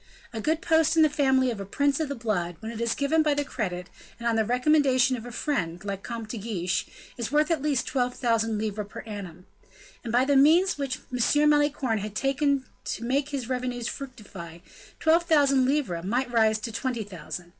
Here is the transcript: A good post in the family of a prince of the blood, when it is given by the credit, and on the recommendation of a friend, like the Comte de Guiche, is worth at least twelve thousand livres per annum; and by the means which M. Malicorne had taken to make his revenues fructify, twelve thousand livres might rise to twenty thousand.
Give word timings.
A 0.33 0.41
good 0.41 0.63
post 0.63 0.95
in 0.95 1.03
the 1.03 1.11
family 1.11 1.51
of 1.51 1.59
a 1.59 1.63
prince 1.63 1.99
of 1.99 2.09
the 2.09 2.15
blood, 2.15 2.55
when 2.59 2.71
it 2.71 2.81
is 2.81 2.95
given 2.95 3.21
by 3.21 3.35
the 3.35 3.45
credit, 3.45 3.87
and 4.17 4.27
on 4.27 4.35
the 4.35 4.43
recommendation 4.43 5.15
of 5.15 5.27
a 5.27 5.31
friend, 5.31 5.85
like 5.85 6.01
the 6.01 6.07
Comte 6.07 6.29
de 6.29 6.39
Guiche, 6.39 6.87
is 7.19 7.31
worth 7.31 7.51
at 7.51 7.61
least 7.61 7.85
twelve 7.85 8.15
thousand 8.15 8.57
livres 8.57 8.87
per 8.89 9.01
annum; 9.01 9.45
and 10.03 10.11
by 10.11 10.25
the 10.25 10.35
means 10.35 10.75
which 10.79 11.01
M. 11.13 11.49
Malicorne 11.51 11.99
had 11.99 12.15
taken 12.15 12.65
to 12.85 13.03
make 13.03 13.29
his 13.29 13.47
revenues 13.47 13.87
fructify, 13.87 14.57
twelve 14.99 15.21
thousand 15.25 15.65
livres 15.67 16.03
might 16.03 16.31
rise 16.31 16.57
to 16.61 16.71
twenty 16.71 17.03
thousand. 17.03 17.49